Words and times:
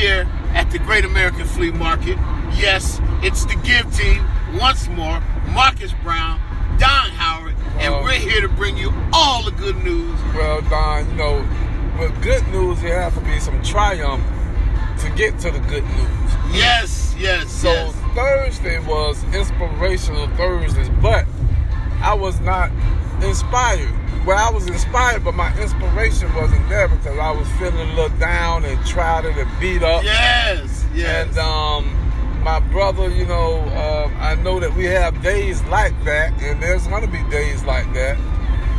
here 0.00 0.26
at 0.54 0.70
the 0.70 0.78
Great 0.78 1.04
American 1.04 1.44
Flea 1.44 1.70
Market. 1.70 2.16
Yes, 2.56 3.00
it's 3.22 3.44
the 3.44 3.54
Give 3.56 3.94
Team 3.94 4.24
once 4.58 4.88
more. 4.88 5.20
Marcus 5.52 5.92
Brown, 6.02 6.40
Don 6.78 7.10
Howard, 7.10 7.54
and 7.78 7.92
we're 8.02 8.12
here 8.12 8.40
to 8.40 8.48
bring 8.48 8.78
you 8.78 8.92
all 9.12 9.44
the 9.44 9.50
good 9.50 9.76
news. 9.84 10.18
Well, 10.34 10.62
Don, 10.62 11.06
you 11.10 11.16
know, 11.16 11.46
with 11.98 12.22
good 12.22 12.46
news, 12.48 12.80
there 12.80 13.02
has 13.02 13.12
to 13.14 13.20
be 13.20 13.38
some 13.40 13.62
triumph 13.62 14.24
to 15.00 15.10
get 15.10 15.38
to 15.40 15.50
the 15.50 15.58
good 15.60 15.84
news. 15.84 16.32
Yes, 16.50 17.14
yes, 17.18 17.50
So 17.50 17.70
yes. 17.70 17.94
Thursday 18.14 18.78
was 18.86 19.22
inspirational 19.34 20.28
Thursdays, 20.28 20.88
but 21.02 21.26
I 22.00 22.14
was 22.14 22.40
not 22.40 22.70
inspired. 23.22 23.99
Well, 24.26 24.38
I 24.38 24.50
was 24.50 24.66
inspired, 24.68 25.24
but 25.24 25.34
my 25.34 25.50
inspiration 25.60 26.32
wasn't 26.34 26.68
there 26.68 26.88
because 26.88 27.18
I 27.18 27.30
was 27.30 27.48
feeling 27.58 27.78
a 27.90 27.94
little 27.94 28.16
down 28.18 28.64
and 28.64 28.84
trodden 28.86 29.36
and 29.38 29.60
beat 29.60 29.82
up. 29.82 30.04
Yes, 30.04 30.84
yes. 30.94 31.28
And 31.28 31.38
um, 31.38 32.42
my 32.42 32.60
brother, 32.60 33.08
you 33.08 33.24
know, 33.26 33.60
um, 33.60 34.14
I 34.20 34.34
know 34.36 34.60
that 34.60 34.74
we 34.74 34.84
have 34.84 35.22
days 35.22 35.62
like 35.64 35.94
that, 36.04 36.32
and 36.42 36.62
there's 36.62 36.86
gonna 36.86 37.06
be 37.06 37.22
days 37.30 37.64
like 37.64 37.92
that. 37.94 38.18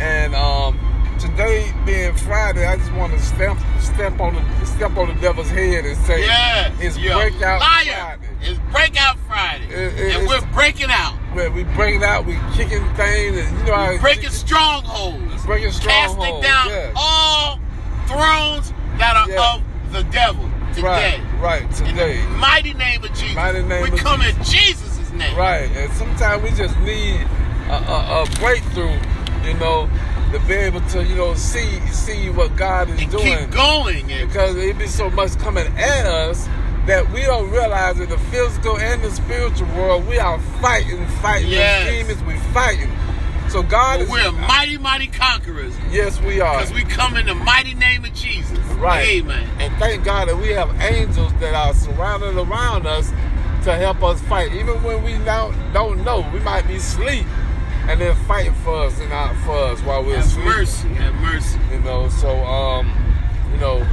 And 0.00 0.34
um, 0.34 0.78
today 1.18 1.72
being 1.84 2.14
Friday, 2.14 2.64
I 2.66 2.76
just 2.76 2.92
want 2.92 3.12
to 3.12 3.18
step 3.20 3.56
step 3.80 4.18
on 4.20 4.34
the 4.34 4.66
step 4.66 4.96
on 4.96 5.08
the 5.08 5.20
devil's 5.20 5.50
head 5.50 5.84
and 5.84 5.96
say, 6.06 6.24
yeah, 6.26 6.72
it's 6.78 6.96
breakout 6.96 7.60
liar. 7.60 7.84
Friday. 7.84 8.28
It's 8.42 8.60
breakout 8.72 9.18
Friday, 9.26 9.64
It- 9.66 9.98
it- 9.98 10.16
and 10.16 10.28
we're 10.28 10.40
breaking 10.52 10.90
out, 10.90 11.14
Where 11.34 11.50
we 11.50 11.64
bring 11.64 11.96
it 11.96 12.02
out, 12.04 12.26
we 12.26 12.34
kicking 12.54 12.84
things, 12.94 13.36
and 13.38 13.58
you 13.58 13.64
know 13.64 13.74
how 13.74 13.98
breaking 13.98 14.30
strongholds, 14.30 15.44
breaking 15.44 15.72
casting 15.72 16.40
down 16.40 16.68
yes. 16.68 16.92
all 16.96 17.58
thrones 18.06 18.72
that 18.98 19.16
are 19.16 19.28
Yeah. 19.28 19.54
of 19.54 19.92
the 19.92 20.04
devil 20.04 20.48
today. 20.74 21.20
Right, 21.40 21.64
right, 21.64 21.72
today. 21.72 22.24
mighty 22.38 22.72
name 22.74 23.02
of 23.02 23.10
Jesus. 23.14 23.34
Mighty 23.34 23.62
name 23.62 23.82
we 23.82 23.90
of 23.90 23.98
come 23.98 24.22
in 24.22 24.34
Jesus' 24.44 25.10
name. 25.10 25.36
Right, 25.36 25.68
and 25.72 25.92
sometimes 25.94 26.42
we 26.42 26.50
just 26.50 26.78
need 26.80 27.16
a, 27.68 27.74
a, 27.74 28.22
a 28.22 28.26
breakthrough, 28.38 28.96
you 29.44 29.54
know, 29.54 29.88
to 30.32 30.38
be 30.46 30.54
able 30.54 30.82
to, 30.90 31.02
you 31.04 31.16
know, 31.16 31.34
see 31.34 31.80
see 31.90 32.30
what 32.30 32.54
God 32.56 32.88
is 32.90 33.00
And 33.02 33.10
doing. 33.10 33.38
keep 33.38 33.50
going. 33.50 34.06
Because 34.06 34.54
it 34.56 34.78
be 34.78 34.86
so 34.86 35.10
much 35.10 35.36
coming 35.38 35.66
at 35.78 36.06
us 36.06 36.48
that 36.86 37.10
we 37.12 37.22
don't 37.22 37.50
realize 37.50 37.98
in 37.98 38.08
the 38.10 38.18
physical 38.18 38.78
and 38.78 39.02
the 39.02 39.10
spiritual 39.10 39.66
world 39.68 40.06
we 40.06 40.18
are 40.18 40.38
fighting, 40.60 41.06
fighting 41.22 41.50
Yes. 41.50 41.84
the 41.86 41.90
demons, 42.14 42.22
We're 42.24 42.52
fighting. 42.52 42.90
So 43.48 43.62
God 43.62 44.00
is 44.00 44.08
we're 44.10 44.32
mighty, 44.32 44.78
mighty 44.78 45.06
conquerors. 45.06 45.74
Yes, 45.90 46.20
we 46.22 46.40
are. 46.40 46.58
Because 46.58 46.72
we 46.74 46.82
come 46.82 47.16
in 47.16 47.26
the 47.26 47.34
mighty 47.34 47.74
name 47.74 48.04
of 48.04 48.12
Jesus. 48.14 48.58
Right. 48.78 49.06
Amen. 49.06 49.48
And 49.60 49.72
thank 49.76 50.04
God 50.04 50.28
that 50.28 50.36
we 50.36 50.48
have 50.48 50.74
angels 50.80 51.32
that 51.40 51.54
are 51.54 51.72
surrounded 51.74 52.36
around 52.36 52.86
us 52.86 53.10
to 53.64 53.74
help 53.76 54.02
us 54.02 54.20
fight. 54.22 54.52
Even 54.52 54.82
when 54.82 55.02
we 55.04 55.16
now 55.18 55.52
don't 55.72 56.04
know, 56.04 56.28
we 56.32 56.40
might 56.40 56.66
be 56.66 56.76
asleep 56.76 57.26
and 57.86 58.00
they're 58.00 58.14
fighting 58.26 58.54
for 58.64 58.86
us 58.86 58.98
and 58.98 59.10
not 59.10 59.36
for 59.44 59.56
us 59.56 59.80
while 59.82 60.02
we're 60.02 60.16
Have 60.16 60.24
asleep. 60.26 60.44
mercy. 60.46 60.88
Have 60.88 61.14
mercy. 61.16 61.58
You 61.70 61.80
know, 61.80 62.08
so 62.08 62.30
um, 62.44 62.92
you 63.52 63.58
know, 63.58 63.86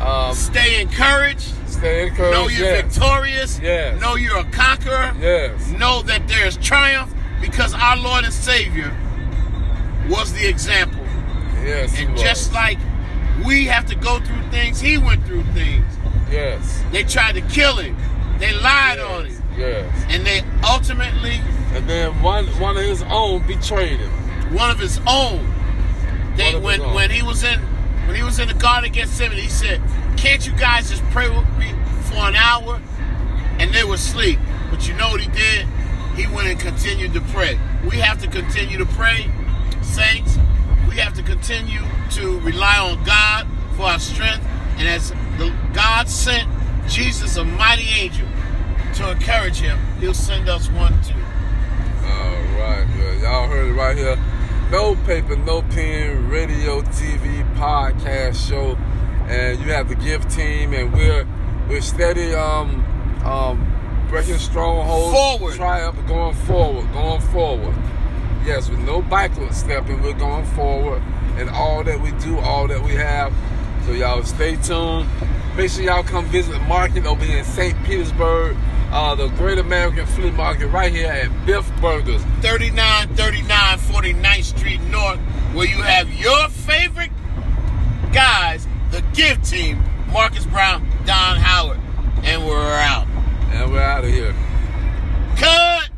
um, 0.00 0.34
Stay 0.34 0.80
encouraged. 0.80 1.52
Encouraged. 1.84 2.32
Know 2.34 2.48
you're 2.48 2.66
yes. 2.66 2.94
victorious. 2.94 3.60
Yes. 3.60 4.00
Know 4.00 4.14
you're 4.16 4.38
a 4.38 4.44
conqueror. 4.44 5.12
Yes. 5.20 5.68
Know 5.70 6.02
that 6.02 6.26
there's 6.28 6.56
triumph 6.58 7.12
because 7.40 7.74
our 7.74 7.96
Lord 7.96 8.24
and 8.24 8.32
Savior 8.32 8.94
was 10.08 10.32
the 10.32 10.46
example. 10.48 11.00
Yes. 11.64 11.94
he 11.94 12.04
And 12.04 12.14
was. 12.14 12.22
just 12.22 12.52
like 12.52 12.78
we 13.46 13.66
have 13.66 13.86
to 13.86 13.94
go 13.94 14.18
through 14.20 14.42
things, 14.50 14.80
he 14.80 14.98
went 14.98 15.24
through 15.26 15.44
things. 15.54 15.84
yes. 16.30 16.82
They 16.92 17.02
tried 17.04 17.34
to 17.34 17.40
kill 17.42 17.76
him. 17.76 17.96
They 18.38 18.52
lied 18.52 18.98
on 18.98 19.26
him. 19.26 19.42
Yes. 19.56 20.04
And 20.08 20.24
they 20.26 20.42
ultimately, 20.68 21.40
And 21.74 21.88
then 21.88 22.20
one 22.22 22.46
one 22.60 22.76
of 22.76 22.82
his 22.84 23.02
own 23.04 23.46
betrayed 23.46 24.00
him. 24.00 24.10
one 24.54 24.70
of 24.70 24.78
his 24.78 24.98
own, 25.06 25.46
they 26.36 26.54
when 26.58 26.80
when 26.94 27.10
he 27.10 27.22
was 27.22 27.44
in 27.44 27.60
when 28.06 28.16
he 28.16 28.22
was 28.22 28.38
in 28.38 28.48
the 28.48 28.54
Garden 28.54 28.90
of 28.90 28.94
Gethsemane, 28.96 29.38
he 29.38 29.48
said, 29.48 29.80
Can't 30.16 30.46
you 30.46 30.52
guys 30.54 30.90
just 30.90 31.02
pray 31.10 31.28
with 31.28 31.48
me 31.58 31.72
for 32.04 32.16
an 32.16 32.36
hour? 32.36 32.80
And 33.58 33.72
they 33.72 33.84
were 33.84 33.94
asleep. 33.94 34.38
But 34.70 34.88
you 34.88 34.94
know 34.94 35.10
what 35.10 35.20
he 35.20 35.30
did? 35.30 35.66
He 36.16 36.26
went 36.26 36.48
and 36.48 36.58
continued 36.58 37.12
to 37.14 37.20
pray. 37.20 37.58
We 37.88 37.96
have 37.98 38.20
to 38.22 38.28
continue 38.28 38.78
to 38.78 38.86
pray, 38.86 39.30
saints. 39.82 40.38
We 40.88 40.96
have 40.96 41.14
to 41.14 41.22
continue 41.22 41.80
to 42.12 42.40
rely 42.40 42.78
on 42.78 43.02
God 43.04 43.46
for 43.76 43.84
our 43.84 43.98
strength. 43.98 44.44
And 44.78 44.88
as 44.88 45.10
the 45.38 45.54
God 45.72 46.08
sent 46.08 46.48
Jesus, 46.88 47.36
a 47.36 47.44
mighty 47.44 47.88
angel, 47.98 48.28
to 48.94 49.10
encourage 49.10 49.58
him, 49.58 49.78
he'll 50.00 50.14
send 50.14 50.48
us 50.48 50.68
one 50.70 50.92
too. 51.02 51.14
All 52.04 52.42
right. 52.58 52.86
Y'all 53.22 53.48
heard 53.48 53.68
it 53.68 53.72
right 53.72 53.96
here. 53.96 54.18
No 54.70 54.94
paper, 55.06 55.36
no 55.36 55.62
pen, 55.62 56.28
radio, 56.28 56.82
TV, 56.82 57.42
podcast 57.56 58.48
show, 58.48 58.76
and 59.28 59.58
you 59.60 59.66
have 59.72 59.88
the 59.88 59.94
Give 59.94 60.26
Team, 60.28 60.72
and 60.74 60.92
we're 60.92 61.26
we're 61.68 61.80
steady 61.80 62.34
um 62.34 62.84
um 63.24 63.68
breaking 64.08 64.38
strongholds, 64.38 65.16
Forward. 65.16 65.54
triumph, 65.54 66.06
going 66.06 66.34
forward, 66.34 66.92
going 66.92 67.20
forward. 67.20 67.74
Yes, 68.44 68.68
with 68.68 68.80
no 68.80 69.00
backward 69.02 69.54
stepping, 69.54 70.02
we're 70.02 70.12
going 70.14 70.44
forward, 70.46 71.02
and 71.36 71.48
all 71.50 71.82
that 71.84 72.00
we 72.00 72.10
do, 72.12 72.38
all 72.40 72.66
that 72.68 72.82
we 72.82 72.92
have. 72.92 73.32
So 73.86 73.92
y'all 73.92 74.22
stay 74.24 74.56
tuned. 74.56 75.08
Make 75.56 75.70
sure 75.70 75.84
y'all 75.84 76.02
come 76.02 76.24
visit 76.26 76.52
the 76.52 76.58
market 76.60 77.04
over 77.06 77.24
here 77.24 77.38
in 77.38 77.44
St. 77.44 77.76
Petersburg, 77.84 78.56
uh, 78.90 79.14
the 79.14 79.28
Great 79.28 79.58
American 79.58 80.06
Flea 80.06 80.30
Market 80.30 80.68
right 80.68 80.92
here 80.92 81.08
at 81.08 81.46
Biff 81.46 81.70
Burgers. 81.80 82.22
3939 82.40 83.78
49th 83.78 84.44
Street 84.44 84.80
North, 84.84 85.18
where 85.54 85.66
you 85.66 85.82
have 85.82 86.10
your 86.12 86.48
favorite 86.48 87.10
guys, 88.12 88.66
the 88.92 89.00
Give 89.14 89.42
Team, 89.42 89.82
Marcus 90.12 90.44
Brown, 90.44 90.86
Don 91.06 91.38
Howard. 91.38 91.80
And 92.24 92.46
we're 92.46 92.74
out. 92.74 93.06
And 93.50 93.72
we're 93.72 93.80
out 93.80 94.04
of 94.04 94.10
here. 94.10 94.34
Cut! 95.36 95.88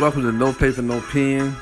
Welcome 0.00 0.22
to 0.22 0.32
No 0.32 0.52
Paper, 0.52 0.82
No 0.82 1.00
Pen. 1.00 1.54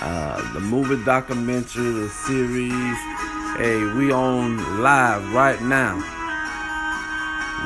Uh, 0.00 0.52
the 0.54 0.60
movie 0.60 1.04
documentary, 1.04 1.92
the 1.92 2.08
series. 2.08 2.96
Hey, 3.58 3.84
we 3.94 4.10
on 4.10 4.82
live 4.82 5.34
right 5.34 5.60
now. 5.60 5.96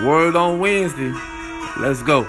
Word 0.04 0.34
on 0.34 0.58
Wednesday. 0.58 1.14
Let's 1.78 2.02
go. 2.02 2.26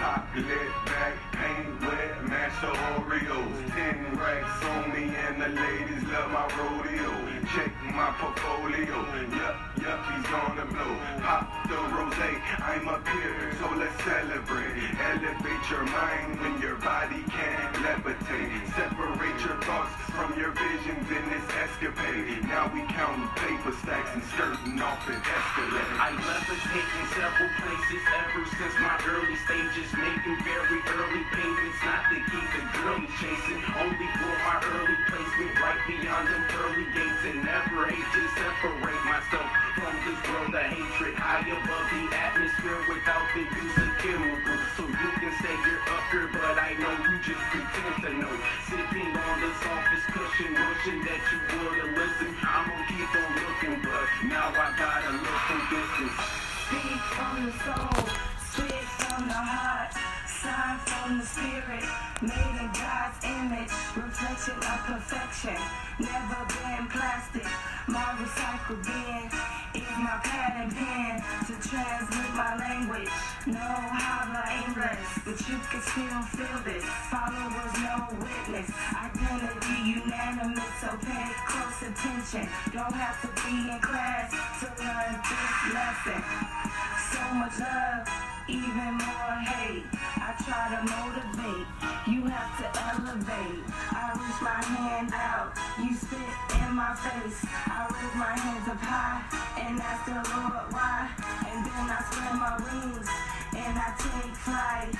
Top 0.00 0.34
lit 0.34 0.46
back, 0.86 1.14
paint 1.32 1.80
wet, 1.82 2.22
Oreos. 2.62 3.74
Ten 3.74 4.16
racks 4.16 4.64
on 4.64 4.92
me, 4.94 5.14
and 5.14 5.42
the 5.42 5.48
ladies 5.48 6.04
love 6.04 6.30
my 6.30 6.46
rodeo. 6.56 7.39
Check 7.54 7.72
my 7.82 8.14
portfolio, 8.20 8.94
yup, 9.34 9.56
yup, 9.82 10.00
he's 10.06 10.30
on 10.30 10.54
the 10.54 10.66
blow. 10.70 10.94
Pop 11.18 11.50
the 11.66 11.74
rose, 11.90 12.14
I'm 12.62 12.86
up 12.86 13.02
here, 13.08 13.50
so 13.58 13.66
let's 13.74 13.90
celebrate. 14.06 14.86
Elevate 14.94 15.64
your 15.66 15.82
mind 15.90 16.38
when 16.38 16.62
your 16.62 16.76
body 16.78 17.26
can't 17.26 17.74
levitate. 17.82 18.54
Separate 18.78 19.40
your 19.42 19.58
thoughts 19.66 19.90
from 20.14 20.38
your 20.38 20.54
visions 20.54 21.10
in 21.10 21.24
this 21.26 21.46
escapade. 21.58 22.46
Now 22.46 22.70
we 22.70 22.86
counting 22.86 23.26
paper 23.34 23.74
stacks 23.82 24.14
and 24.14 24.22
skirting 24.30 24.78
off 24.78 25.02
an 25.10 25.18
escalade. 25.18 25.90
I 25.98 26.14
levitate 26.14 26.90
in 27.02 27.06
several 27.18 27.50
places 27.66 28.02
ever 28.14 28.42
since 28.46 28.74
my 28.78 28.94
early 29.10 29.34
stages. 29.42 29.90
Making 29.98 30.38
very 30.46 30.78
early 30.86 31.24
payments, 31.34 31.80
not 31.82 32.14
to 32.14 32.18
keep 32.30 32.46
the 32.54 32.62
girlie 32.78 33.10
chasing. 33.18 33.58
Only 33.74 34.08
for 34.22 34.34
my 34.46 34.62
early 34.70 34.98
placement, 35.10 35.58
right 35.58 35.82
beyond 35.90 36.30
them 36.30 36.44
pearly 36.54 36.86
gates 36.94 37.24
and 37.26 37.39
never 37.44 37.88
hate 37.88 38.10
to 38.12 38.22
separate 38.36 39.02
myself 39.08 39.48
from 39.76 39.94
this 40.04 40.20
world 40.28 40.52
of 40.52 40.66
hatred. 40.68 41.14
High 41.16 41.46
above 41.48 41.86
the 41.88 42.04
atmosphere 42.12 42.80
without 42.84 43.26
the 43.32 43.44
use 43.48 43.76
of 43.80 43.90
chemicals. 44.00 44.64
So 44.76 44.82
you 44.84 45.08
can 45.16 45.32
say 45.40 45.52
you're 45.64 45.80
up 45.88 46.04
here, 46.12 46.28
but 46.32 46.56
I 46.60 46.76
know 46.76 46.92
you 47.00 47.16
just 47.24 47.44
pretend 47.48 47.96
to 48.04 48.10
know. 48.20 48.34
Sitting 48.68 49.12
on 49.16 49.36
the 49.40 49.50
softest 49.64 50.06
cushion, 50.12 50.52
wishing 50.52 51.00
that 51.08 51.20
you 51.32 51.38
would've 51.54 51.92
listened. 51.96 52.36
I'm 52.44 52.68
gonna 52.68 52.84
keep 52.88 53.08
on 53.08 53.30
looking, 53.40 53.76
but 53.88 54.06
now 54.28 54.52
I 54.52 54.68
gotta 54.76 55.12
look 55.16 55.40
from 55.48 55.60
distance. 55.72 56.16
Speak 56.68 57.00
from 57.16 57.34
the 57.46 57.52
soul, 57.64 58.04
spit 58.52 58.84
from 59.00 59.28
the 59.28 59.40
heart, 59.40 59.92
sign 60.28 60.76
from 60.84 61.18
the 61.18 61.26
spirit, 61.26 61.84
made 62.20 62.56
in 62.60 62.70
God's 62.76 63.19
image, 63.60 63.72
reflection 63.96 64.54
of 64.56 64.80
perfection, 64.86 65.56
never 65.98 66.44
been 66.48 66.86
plastic. 66.88 67.46
My 67.88 68.16
recycled 68.20 68.84
bin 68.84 69.28
is 69.74 69.88
my 69.98 70.20
and 70.60 70.72
pen 70.74 71.22
to 71.46 71.68
transmit 71.68 72.30
my 72.34 72.56
language. 72.56 73.08
No 73.46 73.58
holla 73.58 74.44
English, 74.64 75.00
but 75.24 75.38
you 75.48 75.58
can 75.70 75.82
still 75.82 76.22
feel 76.36 76.58
this. 76.64 76.84
Followers, 77.10 77.74
no 77.80 78.08
witness. 78.20 78.70
Identity 78.94 79.76
unanimous, 80.00 80.72
so 80.80 80.88
pay 81.02 81.32
close 81.46 81.82
attention. 81.82 82.48
Don't 82.72 82.94
have 82.94 83.20
to 83.22 83.28
be 83.42 83.70
in 83.70 83.80
class 83.80 84.30
to 84.60 84.68
learn 84.80 85.12
this 85.28 85.74
lesson. 85.74 86.22
So 87.10 87.34
much 87.34 87.58
love, 87.58 88.29
even 88.50 88.98
more 88.98 89.36
hate. 89.46 89.86
I 90.18 90.34
try 90.42 90.74
to 90.74 90.80
motivate, 90.82 91.66
you 92.10 92.26
have 92.26 92.52
to 92.58 92.66
elevate. 92.90 93.62
I 93.94 94.10
reach 94.18 94.40
my 94.42 94.58
hand 94.58 95.14
out, 95.14 95.54
you 95.78 95.94
spit 95.94 96.18
in 96.18 96.74
my 96.74 96.94
face. 96.98 97.46
I 97.70 97.86
raise 97.86 98.16
my 98.18 98.34
hands 98.34 98.66
up 98.66 98.82
high 98.82 99.22
and 99.62 99.78
ask 99.78 100.02
the 100.06 100.18
Lord 100.18 100.66
why. 100.74 101.08
And 101.46 101.62
then 101.62 101.86
I 101.94 101.98
spread 102.10 102.34
my 102.42 102.54
wings 102.58 103.06
and 103.54 103.74
I 103.78 103.88
take 104.02 104.34
flight. 104.34 104.90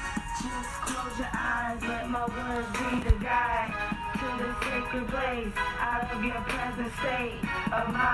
Just 0.41 0.73
close 0.87 1.19
your 1.19 1.35
eyes, 1.35 1.83
let 1.83 2.09
my 2.09 2.25
words 2.31 2.71
be 2.79 3.03
the 3.03 3.17
guide 3.19 3.75
to 4.15 4.27
the 4.39 4.51
sacred 4.63 5.09
place. 5.09 5.53
Out 5.81 6.07
of 6.15 6.25
your 6.25 6.41
present 6.47 6.93
state 7.03 7.43
of 7.73 7.93
mind, 7.93 8.10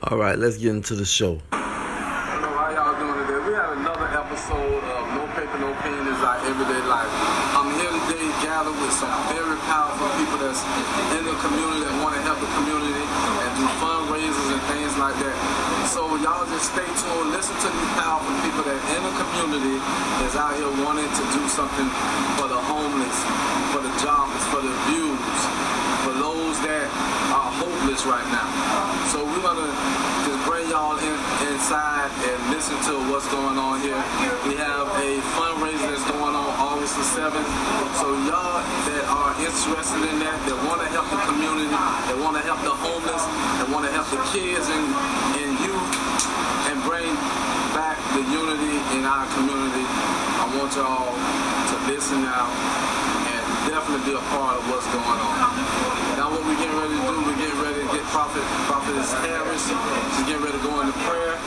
All 0.00 0.16
right, 0.16 0.32
let's 0.32 0.56
get 0.56 0.72
into 0.72 0.96
the 0.96 1.04
show. 1.04 1.36
Hello, 1.52 2.48
how 2.56 2.72
y'all 2.72 2.96
doing 2.96 3.20
today? 3.20 3.36
We 3.44 3.52
have 3.52 3.76
another 3.76 4.08
episode 4.16 4.80
of 4.96 5.02
No 5.12 5.28
Paper, 5.36 5.60
No 5.60 5.76
Pen 5.84 6.08
is 6.08 6.16
Our 6.24 6.40
Everyday 6.40 6.80
Life. 6.88 7.12
I'm 7.52 7.68
here 7.76 7.92
today 8.08 8.24
gathered 8.40 8.72
with 8.80 8.96
some 8.96 9.12
very 9.28 9.60
powerful 9.68 10.08
people 10.16 10.40
that's 10.40 10.64
in 11.20 11.28
the 11.28 11.36
community 11.44 11.84
that 11.84 11.92
want 12.00 12.16
to 12.16 12.22
help 12.24 12.40
the 12.40 12.48
community 12.48 12.96
and 12.96 13.50
do 13.60 13.68
fundraisers 13.76 14.48
and 14.56 14.62
things 14.72 14.96
like 14.96 15.20
that. 15.20 15.36
So 15.92 16.16
y'all 16.24 16.48
just 16.48 16.72
stay 16.72 16.88
tuned, 16.96 17.36
listen 17.36 17.52
to 17.60 17.68
these 17.68 17.92
powerful 18.00 18.32
people 18.40 18.64
that 18.72 18.80
in 18.96 19.04
the 19.04 19.14
community 19.20 19.76
is 20.24 20.32
out 20.32 20.56
here 20.56 20.72
wanting 20.80 21.12
to 21.12 21.24
do 21.36 21.44
something 21.44 21.88
for 22.40 22.48
the 22.48 22.56
homeless, 22.56 23.16
for 23.76 23.84
the 23.84 23.92
jobless, 24.00 24.48
for 24.48 24.64
the 24.64 24.72
abused, 24.88 25.44
for 26.08 26.16
those 26.16 26.56
that 26.64 26.88
are 27.36 27.52
hopeless 27.60 28.08
right 28.08 28.24
now. 28.32 28.48
So 29.12 29.26
we're 29.26 29.42
gonna 29.42 29.68
just 30.24 30.40
bring 30.46 30.70
y'all 30.70 30.94
in, 30.96 31.18
inside 31.50 32.08
and 32.30 32.39
listen 32.50 32.74
to 32.82 32.98
what's 33.06 33.30
going 33.30 33.56
on 33.56 33.78
here. 33.80 33.98
We 34.42 34.58
have 34.58 34.90
a 34.98 35.10
fundraiser 35.38 35.86
that's 35.86 36.06
going 36.10 36.34
on 36.34 36.50
August 36.58 36.98
the 36.98 37.06
7th. 37.06 37.46
So 38.02 38.10
y'all 38.26 38.58
that 38.90 39.04
are 39.06 39.32
interested 39.38 40.02
in 40.10 40.18
that, 40.18 40.34
that 40.50 40.58
want 40.66 40.82
to 40.82 40.88
help 40.90 41.06
the 41.14 41.22
community, 41.30 41.70
that 41.70 42.18
want 42.18 42.34
to 42.34 42.42
help 42.42 42.58
the 42.66 42.74
homeless, 42.74 43.22
that 43.62 43.68
want 43.70 43.86
to 43.86 43.92
help 43.94 44.10
the 44.10 44.18
kids 44.34 44.66
and, 44.66 44.86
and 45.38 45.50
youth, 45.62 45.90
and 46.74 46.76
bring 46.82 47.14
back 47.70 48.02
the 48.18 48.22
unity 48.26 48.76
in 48.98 49.06
our 49.06 49.26
community, 49.38 49.86
I 50.42 50.50
want 50.58 50.74
y'all 50.74 51.14
to 51.14 51.76
listen 51.86 52.26
now 52.26 52.50
and 53.30 53.42
definitely 53.70 54.10
be 54.10 54.14
a 54.18 54.24
part 54.34 54.58
of 54.58 54.62
what's 54.66 54.90
going 54.90 55.20
on. 55.22 55.38
Now 56.18 56.34
what 56.34 56.42
we're 56.42 56.58
getting 56.58 56.74
ready 56.74 56.98
to 56.98 57.04
do, 57.06 57.14
we're 57.22 57.38
getting 57.38 57.60
ready 57.62 57.80
to 57.86 57.88
get 57.94 58.02
Prophet, 58.10 58.42
Prophetess 58.66 59.14
Harris, 59.22 59.70
she's 60.18 60.26
getting 60.26 60.42
ready 60.42 60.58
to 60.58 60.64
go 60.66 60.82
into 60.82 60.96
prayer, 61.06 61.38